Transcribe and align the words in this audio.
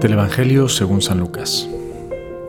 Del 0.00 0.12
Evangelio 0.12 0.68
según 0.68 1.02
San 1.02 1.18
Lucas. 1.18 1.68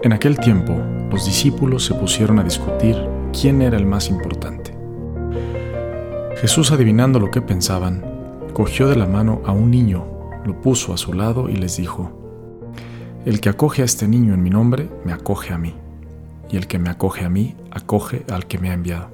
En 0.04 0.14
aquel 0.14 0.38
tiempo, 0.38 0.80
los 1.10 1.26
discípulos 1.26 1.84
se 1.84 1.96
pusieron 1.96 2.38
a 2.38 2.44
discutir 2.44 2.96
quién 3.34 3.64
era 3.64 3.76
el 3.76 3.88
más 3.88 4.10
importante. 4.10 4.78
Jesús, 6.40 6.72
adivinando 6.72 7.20
lo 7.20 7.32
que 7.32 7.42
pensaban, 7.42 8.06
cogió 8.54 8.88
de 8.88 8.96
la 8.96 9.08
mano 9.08 9.42
a 9.46 9.52
un 9.52 9.72
niño, 9.72 10.06
lo 10.46 10.62
puso 10.62 10.94
a 10.94 10.98
su 10.98 11.14
lado 11.14 11.50
y 11.50 11.56
les 11.56 11.78
dijo, 11.78 12.12
El 13.26 13.42
que 13.42 13.50
acoge 13.50 13.82
a 13.82 13.86
este 13.86 14.08
niño 14.08 14.36
en 14.36 14.44
mi 14.44 14.52
nombre, 14.52 14.88
me 15.04 15.12
acoge 15.12 15.52
a 15.52 15.58
mí, 15.58 15.74
y 16.52 16.58
el 16.58 16.68
que 16.68 16.78
me 16.78 16.92
acoge 16.92 17.26
a 17.26 17.30
mí, 17.30 17.56
acoge 17.72 18.26
al 18.30 18.46
que 18.46 18.60
me 18.60 18.70
ha 18.70 18.74
enviado. 18.74 19.10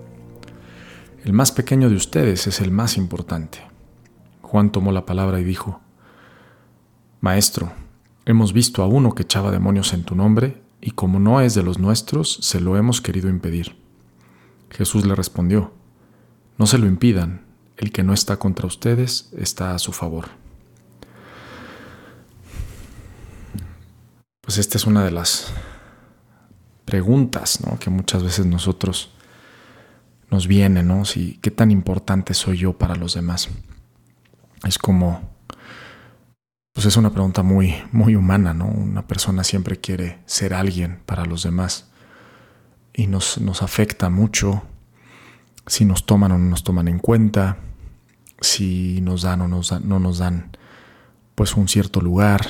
El 1.23 1.31
más 1.31 1.54
pequeño 1.54 1.90
de 1.90 1.95
ustedes 1.95 2.48
es 2.48 2.59
el 2.59 2.71
más 2.71 2.98
importante. 2.98 3.59
Juan 4.41 4.73
tomó 4.73 4.91
la 4.91 5.05
palabra 5.05 5.40
y 5.40 5.45
dijo, 5.45 5.79
Maestro, 7.21 7.71
Hemos 8.27 8.53
visto 8.53 8.81
a 8.81 8.88
uno 8.88 9.13
que 9.13 9.21
echaba 9.21 9.52
demonios 9.52 9.93
en 9.93 10.03
tu 10.03 10.15
nombre, 10.15 10.59
y 10.81 10.91
como 10.91 11.20
no 11.20 11.41
es 11.41 11.53
de 11.53 11.61
los 11.61 11.77
nuestros, 11.77 12.39
se 12.41 12.59
lo 12.59 12.75
hemos 12.75 12.99
querido 12.99 13.29
impedir. 13.29 13.75
Jesús 14.71 15.05
le 15.05 15.13
respondió, 15.13 15.73
No 16.57 16.65
se 16.65 16.79
lo 16.79 16.88
impidan, 16.88 17.45
el 17.77 17.91
que 17.91 18.03
no 18.03 18.13
está 18.13 18.38
contra 18.38 18.65
ustedes 18.65 19.29
está 19.38 19.75
a 19.75 19.79
su 19.79 19.91
favor. 19.91 20.25
Pues 24.41 24.57
esta 24.57 24.77
es 24.77 24.85
una 24.85 25.03
de 25.03 25.12
las 25.12 25.53
preguntas 26.85 27.59
que 27.79 27.91
muchas 27.91 28.23
veces 28.23 28.48
nosotros 28.48 29.12
nos 30.31 30.48
vienen, 30.48 30.87
¿no? 30.87 31.05
Si, 31.05 31.37
¿Qué 31.43 31.51
tan 31.51 31.70
importante 31.70 32.34
soy 32.34 32.57
yo 32.57 32.73
para 32.73 32.96
los 32.96 33.13
demás? 33.13 33.49
Es 34.63 34.79
como 34.79 35.34
pues 36.76 36.87
es 36.87 36.98
una 36.98 37.09
pregunta 37.09 37.41
muy, 37.41 37.73
muy 37.93 38.18
humana, 38.18 38.54
¿no? 38.54 38.65
Una 38.68 39.07
persona 39.07 39.45
siempre 39.45 39.79
quiere 39.79 40.20
ser 40.26 40.54
alguien 40.54 40.99
para 41.05 41.23
los 41.23 41.41
demás 41.41 41.87
y 42.93 43.07
nos, 43.07 43.40
nos 43.40 43.63
afecta 43.63 44.09
mucho 44.09 44.62
si 45.68 45.85
nos 45.85 46.05
toman 46.05 46.34
o 46.34 46.37
no 46.37 46.49
nos 46.49 46.65
toman 46.65 46.90
en 46.90 46.99
cuenta, 46.99 47.59
si 48.41 48.99
nos 48.99 49.21
dan 49.21 49.40
o 49.40 49.48
nos 49.48 49.71
no 49.84 49.99
nos 50.01 50.18
dan 50.18 50.51
pues 51.35 51.55
un 51.55 51.70
cierto 51.70 52.01
lugar, 52.01 52.46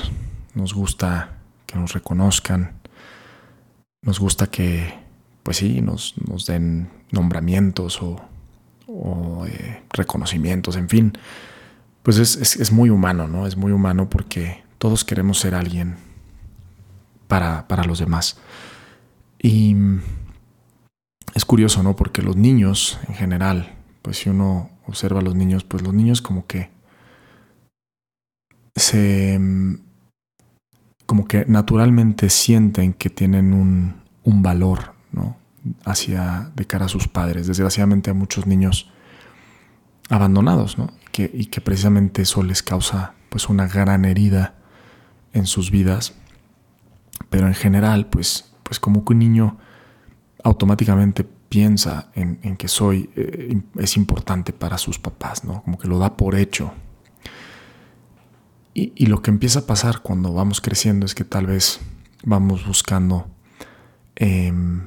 nos 0.54 0.74
gusta 0.74 1.38
que 1.64 1.78
nos 1.78 1.92
reconozcan, 1.92 2.80
nos 4.02 4.18
gusta 4.18 4.48
que 4.48 4.92
pues 5.44 5.58
sí, 5.58 5.82
nos, 5.82 6.14
nos 6.28 6.46
den 6.46 6.90
nombramientos 7.12 8.02
o, 8.02 9.46
eh, 9.46 9.84
reconocimientos, 9.92 10.74
en 10.74 10.88
fin 10.88 11.12
pues 12.06 12.18
es, 12.20 12.70
muy 12.70 12.88
humano, 12.88 13.26
¿no? 13.26 13.48
Es 13.48 13.56
muy 13.56 13.72
humano 13.72 14.08
porque 14.08 14.62
todos 14.78 15.04
queremos 15.04 15.40
ser 15.40 15.56
alguien 15.56 15.96
para, 17.26 17.66
para 17.66 17.82
los 17.82 17.98
demás. 17.98 18.38
Y 19.42 19.74
es 21.34 21.44
curioso, 21.44 21.82
¿no? 21.82 21.96
Porque 21.96 22.22
los 22.22 22.36
niños 22.36 23.00
en 23.08 23.16
general, 23.16 23.74
pues 24.02 24.18
si 24.18 24.30
uno 24.30 24.70
observa 24.86 25.18
a 25.18 25.22
los 25.24 25.34
niños, 25.34 25.64
pues 25.64 25.82
los 25.82 25.92
niños 25.92 26.22
como 26.22 26.46
que 26.46 26.70
se 28.76 29.40
como 31.06 31.26
que 31.26 31.44
naturalmente 31.46 32.30
sienten 32.30 32.92
que 32.92 33.10
tienen 33.10 33.52
un, 33.52 33.96
un 34.22 34.42
valor, 34.44 34.94
¿no? 35.10 35.36
Hacia 35.84 36.52
de 36.54 36.66
cara 36.68 36.84
a 36.84 36.88
sus 36.88 37.08
padres. 37.08 37.48
Desgraciadamente 37.48 38.10
hay 38.10 38.16
muchos 38.16 38.46
niños 38.46 38.92
abandonados, 40.08 40.78
¿no? 40.78 40.92
Y 41.18 41.46
que 41.46 41.60
precisamente 41.60 42.22
eso 42.22 42.42
les 42.42 42.62
causa 42.62 43.14
pues 43.28 43.48
una 43.48 43.66
gran 43.66 44.04
herida 44.04 44.54
en 45.32 45.46
sus 45.46 45.70
vidas. 45.70 46.14
Pero 47.30 47.46
en 47.46 47.54
general, 47.54 48.06
pues, 48.06 48.52
pues 48.62 48.80
como 48.80 49.04
que 49.04 49.12
un 49.12 49.18
niño 49.18 49.58
automáticamente 50.42 51.24
piensa 51.24 52.10
en, 52.14 52.56
que 52.56 52.68
soy, 52.68 53.10
eh, 53.16 53.60
es 53.78 53.96
importante 53.96 54.52
para 54.52 54.78
sus 54.78 54.98
papás, 54.98 55.44
¿no? 55.44 55.62
Como 55.62 55.78
que 55.78 55.88
lo 55.88 55.98
da 55.98 56.16
por 56.16 56.34
hecho. 56.34 56.72
Y, 58.74 59.06
lo 59.06 59.22
que 59.22 59.30
empieza 59.30 59.60
a 59.60 59.66
pasar 59.66 60.02
cuando 60.02 60.34
vamos 60.34 60.60
creciendo 60.60 61.06
es 61.06 61.14
que 61.14 61.24
tal 61.24 61.46
vez 61.46 61.80
vamos 62.24 62.66
buscando, 62.66 63.26
em, 64.16 64.82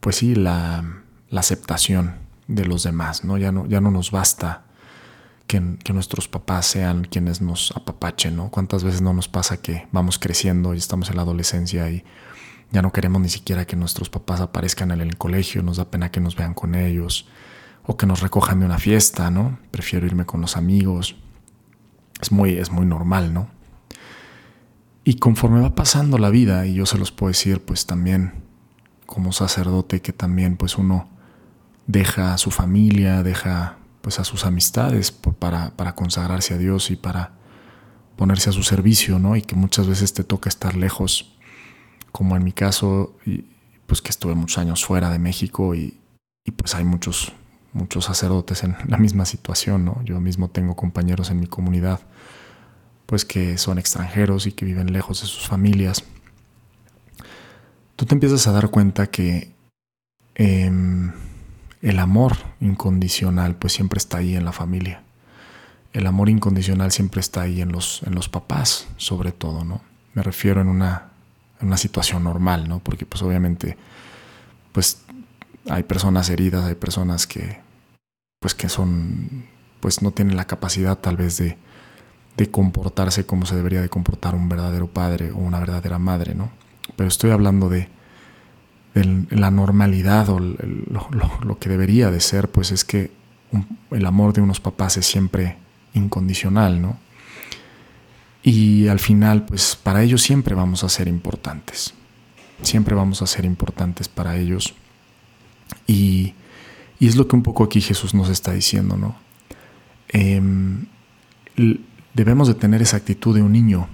pues 0.00 0.16
sí, 0.16 0.34
la, 0.34 1.02
la, 1.28 1.40
aceptación 1.40 2.14
de 2.46 2.64
los 2.64 2.84
demás, 2.84 3.24
¿no? 3.24 3.36
Ya 3.36 3.52
no, 3.52 3.66
ya 3.66 3.82
no 3.82 3.90
nos 3.90 4.10
basta 4.10 4.67
que, 5.48 5.92
nuestros 5.92 6.28
papás 6.28 6.66
sean 6.66 7.04
quienes 7.04 7.40
nos 7.40 7.72
apapachen, 7.74 8.36
¿no? 8.36 8.50
¿Cuántas 8.50 8.84
veces 8.84 9.00
no 9.00 9.14
nos 9.14 9.28
pasa 9.28 9.56
que 9.56 9.88
vamos 9.90 10.18
creciendo 10.18 10.74
y 10.74 10.78
estamos 10.78 11.08
en 11.10 11.16
la 11.16 11.22
adolescencia 11.22 11.90
y 11.90 12.04
ya 12.70 12.82
no 12.82 12.92
queremos 12.92 13.22
ni 13.22 13.30
siquiera 13.30 13.64
que 13.64 13.74
nuestros 13.74 14.10
papás 14.10 14.42
aparezcan 14.42 14.90
en 14.90 15.00
el 15.00 15.16
colegio, 15.16 15.62
nos 15.62 15.78
da 15.78 15.90
pena 15.90 16.10
que 16.10 16.20
nos 16.20 16.36
vean 16.36 16.52
con 16.52 16.74
ellos 16.74 17.26
o 17.86 17.96
que 17.96 18.06
nos 18.06 18.20
recojan 18.20 18.60
de 18.60 18.66
una 18.66 18.78
fiesta, 18.78 19.30
¿no? 19.30 19.58
Prefiero 19.70 20.06
irme 20.06 20.26
con 20.26 20.42
los 20.42 20.58
amigos. 20.58 21.16
Es 22.20 22.30
muy, 22.30 22.52
es 22.52 22.70
muy 22.70 22.84
normal, 22.84 23.32
¿no? 23.32 23.48
Y 25.02 25.14
conforme 25.14 25.62
va 25.62 25.74
pasando 25.74 26.18
la 26.18 26.28
vida, 26.28 26.66
y 26.66 26.74
yo 26.74 26.84
se 26.84 26.98
los 26.98 27.10
puedo 27.10 27.28
decir, 27.28 27.64
pues 27.64 27.86
también 27.86 28.44
como 29.06 29.32
sacerdote, 29.32 30.02
que 30.02 30.12
también 30.12 30.58
pues 30.58 30.76
uno 30.76 31.08
deja 31.86 32.34
a 32.34 32.38
su 32.38 32.50
familia, 32.50 33.22
deja 33.22 33.78
pues 34.08 34.20
a 34.20 34.24
sus 34.24 34.46
amistades 34.46 35.12
para, 35.12 35.76
para 35.76 35.94
consagrarse 35.94 36.54
a 36.54 36.56
Dios 36.56 36.90
y 36.90 36.96
para 36.96 37.32
ponerse 38.16 38.48
a 38.48 38.54
su 38.54 38.62
servicio, 38.62 39.18
¿no? 39.18 39.36
Y 39.36 39.42
que 39.42 39.54
muchas 39.54 39.86
veces 39.86 40.14
te 40.14 40.24
toca 40.24 40.48
estar 40.48 40.76
lejos, 40.76 41.36
como 42.10 42.34
en 42.34 42.42
mi 42.42 42.52
caso, 42.52 43.18
y 43.26 43.44
pues 43.86 44.00
que 44.00 44.08
estuve 44.08 44.34
muchos 44.34 44.56
años 44.56 44.82
fuera 44.82 45.10
de 45.10 45.18
México 45.18 45.74
y, 45.74 46.00
pues 46.56 46.74
hay 46.74 46.84
muchos, 46.84 47.34
muchos 47.74 48.06
sacerdotes 48.06 48.64
en 48.64 48.76
la 48.86 48.96
misma 48.96 49.26
situación, 49.26 49.84
¿no? 49.84 50.02
Yo 50.04 50.18
mismo 50.20 50.48
tengo 50.48 50.74
compañeros 50.74 51.30
en 51.30 51.40
mi 51.40 51.46
comunidad, 51.46 52.00
pues 53.04 53.26
que 53.26 53.58
son 53.58 53.78
extranjeros 53.78 54.46
y 54.46 54.52
que 54.52 54.64
viven 54.64 54.90
lejos 54.90 55.20
de 55.20 55.26
sus 55.26 55.46
familias. 55.46 56.02
Tú 57.94 58.06
te 58.06 58.14
empiezas 58.14 58.46
a 58.46 58.52
dar 58.52 58.70
cuenta 58.70 59.08
que 59.08 59.52
em, 60.34 61.12
el 61.82 61.98
amor 61.98 62.36
incondicional 62.60 63.56
pues 63.56 63.72
siempre 63.72 63.98
está 63.98 64.18
ahí 64.18 64.34
en 64.36 64.44
la 64.44 64.52
familia. 64.52 65.02
El 65.92 66.06
amor 66.06 66.28
incondicional 66.28 66.92
siempre 66.92 67.20
está 67.20 67.42
ahí 67.42 67.60
en 67.60 67.72
los, 67.72 68.02
en 68.04 68.14
los 68.14 68.28
papás, 68.28 68.88
sobre 68.96 69.32
todo, 69.32 69.64
¿no? 69.64 69.80
Me 70.14 70.22
refiero 70.22 70.60
en 70.60 70.68
una, 70.68 71.08
en 71.60 71.68
una 71.68 71.76
situación 71.76 72.24
normal, 72.24 72.68
¿no? 72.68 72.80
Porque 72.80 73.06
pues 73.06 73.22
obviamente 73.22 73.76
pues 74.72 75.02
hay 75.68 75.82
personas 75.84 76.28
heridas, 76.30 76.64
hay 76.64 76.74
personas 76.74 77.26
que 77.26 77.60
pues 78.40 78.54
que 78.54 78.68
son 78.68 79.46
pues 79.80 80.02
no 80.02 80.10
tienen 80.10 80.36
la 80.36 80.46
capacidad 80.46 80.98
tal 80.98 81.16
vez 81.16 81.38
de, 81.38 81.56
de 82.36 82.50
comportarse 82.50 83.26
como 83.26 83.46
se 83.46 83.56
debería 83.56 83.80
de 83.80 83.88
comportar 83.88 84.34
un 84.34 84.48
verdadero 84.48 84.88
padre 84.88 85.30
o 85.30 85.36
una 85.36 85.60
verdadera 85.60 85.98
madre, 85.98 86.34
¿no? 86.34 86.50
Pero 86.96 87.08
estoy 87.08 87.30
hablando 87.30 87.68
de 87.68 87.88
la 89.04 89.50
normalidad 89.50 90.28
o 90.28 90.38
lo, 90.40 91.58
que 91.58 91.68
debería 91.68 92.10
de 92.10 92.20
ser, 92.20 92.48
pues 92.48 92.70
es 92.70 92.84
que 92.84 93.10
el 93.90 94.06
amor 94.06 94.32
de 94.32 94.40
unos 94.40 94.60
papás 94.60 94.96
es 94.96 95.06
siempre 95.06 95.56
incondicional, 95.94 96.80
¿no? 96.80 96.96
Y 98.42 98.88
al 98.88 98.98
final, 98.98 99.44
pues 99.44 99.76
para 99.76 100.02
ellos 100.02 100.22
siempre 100.22 100.54
vamos 100.54 100.84
a 100.84 100.88
ser 100.88 101.08
importantes. 101.08 101.94
Siempre 102.62 102.94
vamos 102.94 103.20
a 103.22 103.26
ser 103.26 103.44
importantes 103.44 104.08
para 104.08 104.36
ellos. 104.36 104.74
Y, 105.86 106.34
es 107.00 107.16
lo 107.16 107.28
que 107.28 107.36
un 107.36 107.42
poco 107.42 107.64
aquí 107.64 107.80
Jesús 107.80 108.14
nos 108.14 108.28
está 108.28 108.52
diciendo, 108.52 108.96
¿no? 108.96 109.16
Em, 110.08 110.86
debemos 112.14 112.48
de 112.48 112.54
tener 112.54 112.82
esa 112.82 112.96
actitud 112.96 113.34
de 113.34 113.42
un 113.42 113.52
niño 113.52 113.88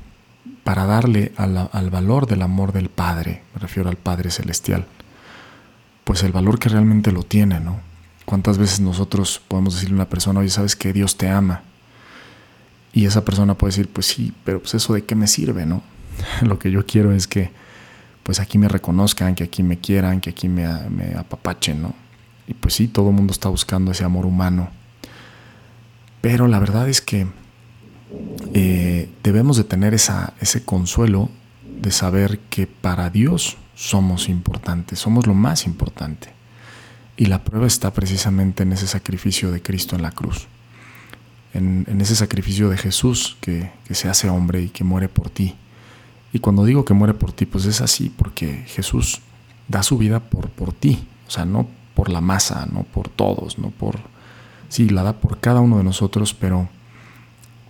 para 0.64 0.87
darle 0.87 1.32
al, 1.37 1.90
valor 1.90 2.26
del 2.26 2.43
amor 2.43 2.73
del 2.73 2.88
Padre, 2.88 3.43
me 3.55 3.61
refiero 3.61 3.90
al 3.90 3.96
Padre 3.96 4.31
Celestial, 4.31 4.87
pues 6.05 6.23
el 6.23 6.33
valor 6.33 6.59
que 6.59 6.69
realmente 6.69 7.12
lo 7.12 7.23
tiene, 7.23 7.61
¿no? 7.61 7.81
¿Cuántas 8.25 8.59
veces 8.59 8.81
nosotros 8.81 9.41
podemos 9.49 9.75
decirle 9.75 9.95
a 9.95 9.97
una 9.97 10.09
persona, 10.09 10.41
oye, 10.41 10.51
sabes 10.51 10.77
que 10.77 10.93
Dios 10.93 11.17
te 11.17 11.29
ama? 11.29 11.62
Y 12.93 13.06
esa 13.06 13.25
persona 13.25 13.55
puede 13.55 13.73
decir, 13.73 13.89
pues 13.89 14.06
sí, 14.06 14.33
pero 14.45 14.61
pues 14.61 14.75
eso 14.75 14.95
de 14.95 15.05
qué 15.05 15.15
me 15.15 15.27
sirve, 15.27 15.67
¿no? 15.67 15.83
lo 16.43 16.59
que 16.59 16.71
yo 16.71 16.87
quiero 16.87 17.12
es 17.12 17.27
que 17.27 17.51
pues 18.23 18.41
aquí 18.41 18.56
me 18.56 18.69
reconozcan, 18.69 19.35
que 19.35 19.45
aquí 19.45 19.62
me 19.62 19.79
quieran, 19.79 20.21
que 20.21 20.31
aquí 20.31 20.49
me, 20.49 20.67
me 20.89 21.15
apapachen, 21.15 21.83
¿no? 21.83 21.95
Y 22.47 22.55
pues 22.55 22.75
sí, 22.75 22.89
todo 22.89 23.11
el 23.11 23.15
mundo 23.15 23.33
está 23.33 23.49
buscando 23.49 23.93
ese 23.93 24.05
amor 24.05 24.25
humano. 24.25 24.71
Pero 26.21 26.49
la 26.49 26.59
verdad 26.59 26.89
es 26.89 27.03
que 27.03 27.27
eh, 28.55 29.11
debemos 29.23 29.56
de 29.56 29.65
tener 29.65 29.95
esa, 29.95 30.35
ese 30.41 30.65
consuelo 30.65 31.31
de 31.81 31.91
saber 31.91 32.39
que 32.51 32.67
para 32.67 33.11
Dios 33.11 33.56
somos 33.75 34.29
importantes, 34.29 34.99
somos 34.99 35.26
lo 35.26 35.35
más 35.35 35.67
importante. 35.67 36.29
Y 37.17 37.26
la 37.26 37.44
prueba 37.44 37.67
está 37.67 37.93
precisamente 37.93 38.62
en 38.65 38.73
ese 38.73 38.87
sacrificio 38.87 39.53
de 39.53 39.62
Cristo 39.62 39.94
en 39.97 40.03
la 40.03 40.11
cruz, 40.11 40.49
en, 41.53 41.87
ese 42.00 42.17
sacrificio 42.17 42.69
de 42.69 42.76
Jesús 42.76 43.37
que, 43.41 43.71
que 43.87 43.94
se 43.94 44.09
hace 44.09 44.29
hombre 44.29 44.62
y 44.62 44.69
que 44.69 44.82
muere 44.82 45.09
por 45.09 45.31
ti. 45.31 45.55
Y 46.32 46.41
cuando 46.41 46.65
digo 46.65 46.85
que 46.85 46.94
muere 46.94 47.15
por 47.15 47.32
ti, 47.32 47.47
pues 47.47 47.65
es 47.67 47.81
así, 47.81 48.11
porque 48.11 48.65
Jesús 48.67 49.21
da 49.69 49.82
su 49.85 49.97
vida 49.99 50.20
por, 50.20 50.50
por 50.50 50.73
ti, 50.73 51.06
o 51.29 51.31
sea, 51.31 51.44
no 51.44 51.69
por 51.94 52.11
la 52.11 52.20
masa, 52.20 52.67
no 52.70 52.82
por 52.82 53.09
todos, 53.09 53.59
no 53.59 53.70
por... 53.70 53.99
Sí, 54.69 54.88
la 54.88 55.05
da 55.05 55.12
por 55.12 55.38
cada 55.38 55.61
uno 55.61 55.79
de 55.79 55.85
nosotros, 55.85 56.35
pero 56.35 56.69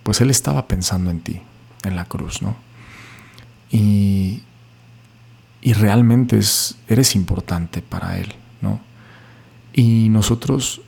pues 0.01 0.21
Él 0.21 0.31
estaba 0.31 0.67
pensando 0.67 1.11
en 1.11 1.21
ti, 1.21 1.41
en 1.83 1.95
la 1.95 2.05
cruz, 2.05 2.41
¿no? 2.41 2.55
Y, 3.69 4.41
y 5.65 5.73
realmente 5.73 6.37
es, 6.37 6.77
eres 6.87 7.15
importante 7.15 7.81
para 7.81 8.19
Él, 8.19 8.35
¿no? 8.61 8.79
Y 9.73 10.09
nosotros, 10.09 10.81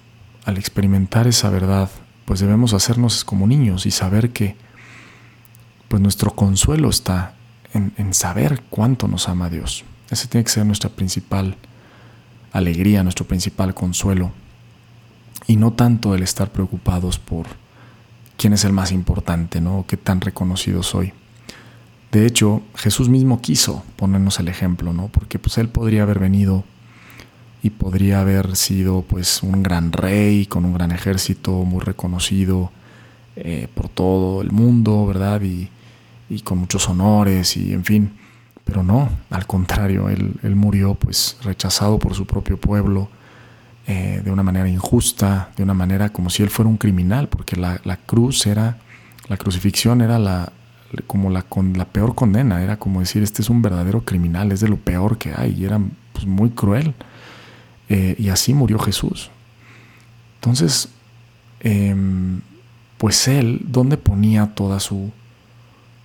al 0.45 0.57
experimentar 0.57 1.25
esa 1.25 1.49
verdad, 1.49 1.89
pues 2.25 2.41
debemos 2.41 2.75
hacernos 2.75 3.25
como 3.25 3.47
niños 3.47 3.87
y 3.87 3.91
saber 3.91 4.29
que 4.29 4.55
pues 5.87 5.99
nuestro 5.99 6.35
consuelo 6.35 6.91
está 6.91 7.33
en, 7.73 8.13
saber 8.13 8.61
cuánto 8.69 9.07
nos 9.07 9.27
ama 9.29 9.49
Dios. 9.49 9.83
Ese 10.11 10.27
tiene 10.27 10.43
que 10.43 10.51
ser 10.51 10.63
nuestra 10.67 10.91
principal 10.91 11.55
alegría, 12.51 13.01
nuestro 13.01 13.25
principal 13.25 13.73
consuelo. 13.73 14.31
Y 15.47 15.55
no 15.55 15.73
tanto 15.73 16.13
el 16.13 16.21
estar 16.21 16.51
preocupados 16.51 17.17
por 17.17 17.47
quién 18.37 18.53
es 18.53 18.63
el 18.63 18.73
más 18.73 18.91
importante, 18.91 19.59
¿no? 19.59 19.85
Qué 19.87 19.97
tan 19.97 20.21
reconocido 20.21 20.83
soy. 20.83 21.13
De 22.11 22.25
hecho, 22.25 22.61
Jesús 22.75 23.09
mismo 23.09 23.41
quiso 23.41 23.83
ponernos 23.95 24.39
el 24.39 24.47
ejemplo, 24.47 24.93
¿no? 24.93 25.09
Porque 25.09 25.39
pues 25.39 25.57
él 25.57 25.69
podría 25.69 26.03
haber 26.03 26.19
venido 26.19 26.63
y 27.61 27.69
podría 27.71 28.21
haber 28.21 28.55
sido 28.55 29.01
pues 29.01 29.43
un 29.43 29.61
gran 29.61 29.91
rey 29.91 30.45
con 30.45 30.63
un 30.63 30.73
gran 30.73 30.91
ejército 30.91 31.51
muy 31.51 31.81
reconocido 31.81 32.71
eh, 33.35 33.67
por 33.73 33.89
todo 33.89 34.41
el 34.41 34.51
mundo, 34.51 35.05
¿verdad? 35.05 35.41
Y, 35.41 35.69
con 36.43 36.57
muchos 36.59 36.87
honores 36.89 37.55
y 37.57 37.73
en 37.73 37.85
fin. 37.85 38.11
Pero 38.63 38.83
no, 38.83 39.09
al 39.29 39.47
contrario, 39.47 40.09
él, 40.09 40.33
él 40.43 40.55
murió 40.55 40.93
pues 40.95 41.37
rechazado 41.43 41.99
por 41.99 42.15
su 42.15 42.25
propio 42.25 42.57
pueblo, 42.57 43.09
eh, 43.85 44.21
de 44.23 44.31
una 44.31 44.43
manera 44.43 44.67
injusta, 44.67 45.51
de 45.55 45.63
una 45.63 45.73
manera 45.73 46.09
como 46.09 46.29
si 46.29 46.43
él 46.43 46.49
fuera 46.49 46.69
un 46.69 46.77
criminal, 46.77 47.29
porque 47.29 47.55
la, 47.55 47.79
la 47.85 47.95
cruz 47.95 48.45
era, 48.45 48.77
la 49.29 49.37
crucifixión 49.37 50.01
era 50.01 50.19
la, 50.19 50.51
como 51.05 51.29
la, 51.29 51.41
con, 51.43 51.77
la 51.77 51.85
peor 51.85 52.15
condena, 52.15 52.63
era 52.63 52.77
como 52.77 52.99
decir, 52.99 53.23
este 53.23 53.41
es 53.41 53.49
un 53.49 53.61
verdadero 53.61 54.01
criminal, 54.01 54.51
es 54.51 54.59
de 54.59 54.69
lo 54.69 54.77
peor 54.77 55.17
que 55.17 55.33
hay, 55.35 55.55
y 55.57 55.65
era 55.65 55.79
pues, 56.13 56.25
muy 56.25 56.49
cruel. 56.49 56.93
Eh, 57.89 58.15
y 58.17 58.29
así 58.29 58.53
murió 58.53 58.79
Jesús. 58.79 59.31
Entonces, 60.35 60.89
em, 61.61 62.41
pues 62.97 63.27
él, 63.27 63.61
¿dónde 63.65 63.97
ponía 63.97 64.53
toda 64.55 64.79
su, 64.79 65.11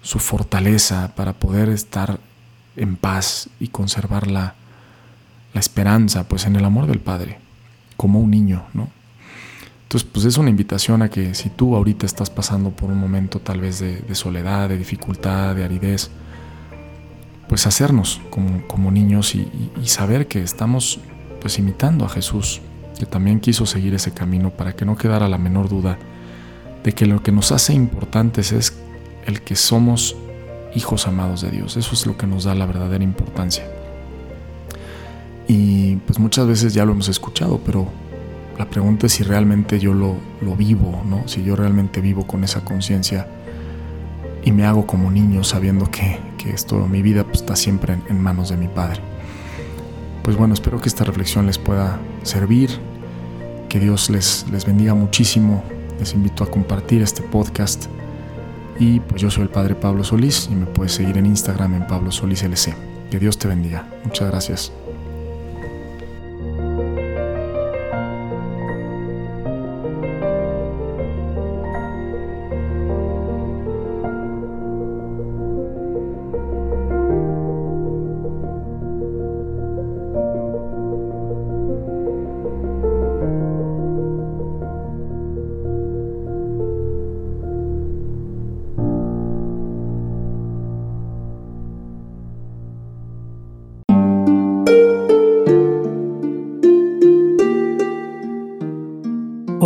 su 0.03 0.19
fortaleza 0.19 1.13
para 1.15 1.33
poder 1.33 1.69
estar 1.69 2.19
en 2.77 2.97
paz 2.97 3.49
y 3.61 3.69
conservar 3.69 4.27
la, 4.27 4.55
esperanza, 5.55 6.27
pues 6.29 6.47
en 6.47 6.57
el 6.57 6.65
amor 6.65 6.87
del 6.87 6.99
Padre, 6.99 7.39
como 7.99 8.21
un 8.21 8.31
niño, 8.31 8.65
¿no? 8.73 8.89
Entonces, 9.93 10.09
pues 10.11 10.25
es 10.25 10.39
una 10.39 10.49
invitación 10.49 11.03
a 11.03 11.11
que 11.11 11.35
si 11.35 11.51
tú 11.51 11.77
ahorita 11.77 12.07
estás 12.07 12.31
pasando 12.31 12.71
por 12.71 12.91
un 12.91 12.97
momento 12.97 13.41
tal 13.41 13.61
vez 13.61 13.79
de, 13.79 14.15
soledad, 14.15 14.71
de 14.71 14.79
dificultad, 14.79 15.55
de 15.55 15.65
aridez, 15.65 16.09
pues 17.47 17.67
hacernos 17.67 18.23
como, 18.31 18.67
como 18.67 18.91
niños 18.91 19.35
y, 19.35 19.47
y, 19.83 19.89
saber 19.89 20.29
que 20.29 20.43
estamos 20.43 20.99
pues 21.43 21.59
imitando 21.59 22.07
a 22.07 22.09
Jesús, 22.09 22.63
que 22.99 23.05
también 23.05 23.39
quiso 23.39 23.67
seguir 23.67 23.93
ese 23.93 24.13
camino 24.13 24.49
para 24.49 24.75
que 24.75 24.87
no 24.87 24.97
quedara 24.97 25.29
la 25.29 25.37
menor 25.37 25.69
duda 25.69 25.99
de 26.83 26.93
que 26.95 27.05
lo 27.05 27.23
que 27.23 27.31
nos 27.31 27.53
hace 27.53 27.75
importantes 27.75 28.53
es 28.53 28.73
el 29.27 29.43
que 29.43 29.57
somos 29.57 30.17
hijos 30.75 31.07
amados 31.07 31.43
de 31.43 31.51
Dios. 31.51 31.77
Eso 31.77 31.93
es 31.93 32.07
lo 32.07 32.17
que 32.17 32.27
nos 32.27 32.45
da 32.45 32.55
la 32.55 32.65
verdadera 32.65 33.05
importancia. 33.05 33.71
Y 35.49 35.97
pues 35.97 36.19
muchas 36.19 36.47
veces 36.47 36.73
ya 36.73 36.87
lo 36.87 36.93
hemos 36.93 37.11
escuchado, 37.11 37.61
pero 37.63 38.01
la 38.59 38.69
pregunta 38.69 39.07
es 39.07 39.13
si 39.13 39.23
realmente 39.23 39.79
yo 39.79 39.95
lo, 39.95 40.17
vivo, 40.57 41.03
¿no? 41.09 41.27
Si 41.27 41.43
yo 41.43 41.57
realmente 41.57 42.01
vivo 42.01 42.27
con 42.27 42.45
esa 42.45 42.65
conciencia 42.65 43.27
y 44.45 44.53
me 44.53 44.65
hago 44.65 44.87
como 44.87 45.11
niño 45.11 45.45
sabiendo 45.45 45.91
que, 45.91 46.19
que 46.39 46.51
esto, 46.51 46.87
mi 46.87 47.03
vida 47.03 47.25
pues, 47.25 47.41
está 47.41 47.57
siempre 47.57 47.97
en, 48.09 48.21
manos 48.21 48.51
de 48.51 48.57
mi 48.57 48.69
Padre. 48.69 49.01
Pues 50.23 50.37
bueno, 50.37 50.55
espero 50.55 50.81
que 50.81 50.89
esta 50.89 51.05
reflexión 51.05 51.47
les 51.47 51.59
pueda 51.59 51.99
servir, 52.23 52.71
que 53.69 53.81
Dios 53.81 54.11
les, 54.11 54.47
les 54.53 54.67
bendiga 54.67 54.95
muchísimo. 54.95 55.65
Les 55.99 56.15
invito 56.15 56.45
a 56.45 56.51
compartir 56.51 57.03
este 57.03 57.23
podcast 57.23 57.87
y 58.79 59.01
pues 59.01 59.23
yo 59.23 59.31
soy 59.31 59.45
el 59.45 59.49
Padre 59.49 59.75
Pablo 59.75 60.03
Solís 60.03 60.49
y 60.51 60.55
me 60.55 60.67
puedes 60.67 60.93
seguir 60.93 61.17
en 61.17 61.27
Instagram 61.27 61.75
en 61.75 61.87
Pablo 61.87 62.11
Solís 62.11 62.43
LC. 62.43 62.75
Que 63.11 63.19
Dios 63.19 63.39
te 63.39 63.47
bendiga. 63.47 63.87
Muchas 64.05 64.29
gracias. 64.29 64.73